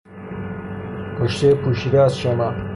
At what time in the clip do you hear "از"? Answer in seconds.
2.01-2.17